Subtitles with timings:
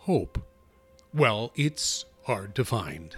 [0.00, 0.38] hope?
[1.12, 3.16] Well, it's hard to find.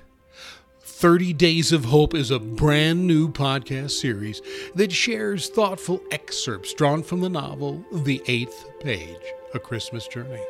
[0.80, 4.42] 30 Days of Hope is a brand new podcast series
[4.74, 9.16] that shares thoughtful excerpts drawn from the novel The Eighth Page
[9.54, 10.42] A Christmas Journey.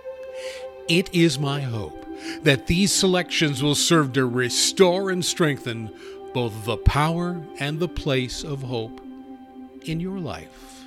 [0.89, 2.07] It is my hope
[2.43, 5.95] that these selections will serve to restore and strengthen
[6.35, 9.01] both the power and the place of hope
[9.85, 10.85] in your life.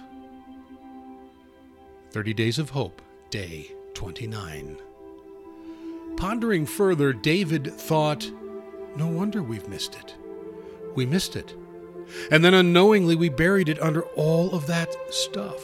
[2.12, 4.78] 30 Days of Hope, Day 29.
[6.18, 8.30] Pondering further, David thought,
[8.96, 10.16] No wonder we've missed it.
[10.96, 11.54] We missed it.
[12.32, 15.62] And then unknowingly, we buried it under all of that stuff.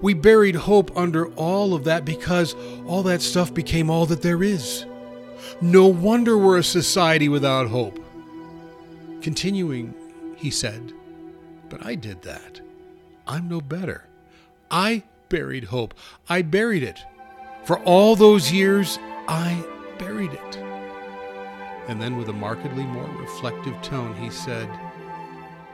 [0.00, 2.54] We buried hope under all of that because
[2.86, 4.86] all that stuff became all that there is.
[5.60, 7.98] No wonder we're a society without hope.
[9.20, 9.94] Continuing,
[10.36, 10.92] he said,
[11.68, 12.60] But I did that.
[13.26, 14.06] I'm no better.
[14.70, 15.94] I buried hope.
[16.28, 17.00] I buried it.
[17.64, 18.98] For all those years,
[19.28, 19.64] I
[20.02, 20.56] buried it.
[21.88, 24.68] And then, with a markedly more reflective tone, he said,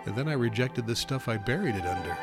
[0.07, 2.17] And then I rejected the stuff I buried it under.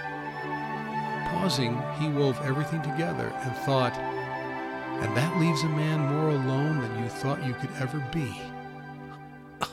[1.30, 7.04] Pausing, he wove everything together and thought, And that leaves a man more alone than
[7.04, 8.34] you thought you could ever be.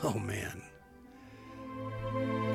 [0.01, 0.61] Oh, man.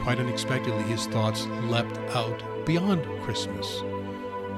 [0.02, 3.82] Quite unexpectedly, his thoughts leapt out beyond Christmas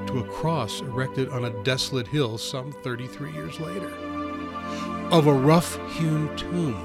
[0.07, 3.89] to a cross erected on a desolate hill some 33 years later,
[5.11, 6.81] of a rough hewn tomb,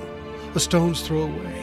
[0.54, 1.62] a stone's throw away.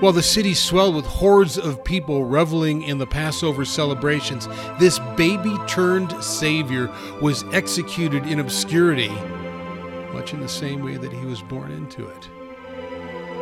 [0.00, 4.46] While the city swelled with hordes of people reveling in the Passover celebrations,
[4.78, 6.90] this baby turned Savior
[7.22, 9.08] was executed in obscurity,
[10.12, 12.28] much in the same way that he was born into it.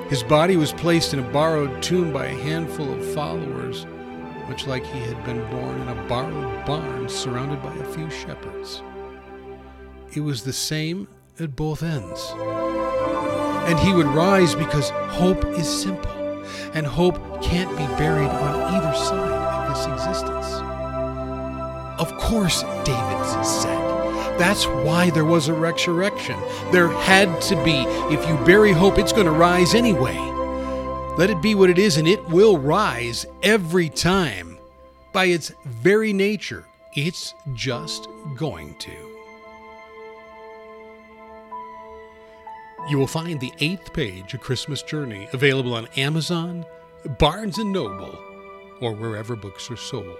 [0.08, 3.84] His body was placed in a borrowed tomb by a handful of followers,
[4.48, 8.82] much like he had been born in a borrowed barn surrounded by a few shepherds.
[10.14, 12.32] It was the same at both ends.
[13.66, 16.10] And he would rise because hope is simple,
[16.74, 20.46] and hope can't be buried on either side of this existence.
[21.98, 23.84] Of course, David said.
[24.38, 26.38] That's why there was a resurrection.
[26.72, 27.84] There had to be.
[28.12, 30.18] If you bury hope, it's going to rise anyway.
[31.16, 34.58] Let it be what it is, and it will rise every time.
[35.12, 36.64] By its very nature,
[36.96, 39.13] it's just going to.
[42.88, 46.66] You will find the eighth page, A Christmas Journey, available on Amazon,
[47.18, 48.18] Barnes & Noble,
[48.80, 50.18] or wherever books are sold.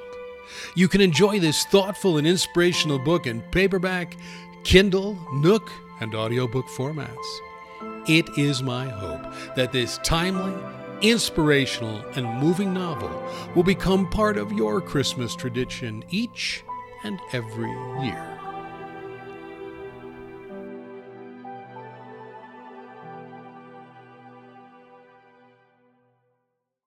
[0.75, 4.17] You can enjoy this thoughtful and inspirational book in paperback,
[4.65, 5.71] Kindle, Nook,
[6.01, 7.39] and audiobook formats.
[8.09, 10.55] It is my hope that this timely,
[11.03, 13.11] inspirational, and moving novel
[13.55, 16.65] will become part of your Christmas tradition each
[17.03, 17.71] and every
[18.03, 18.39] year.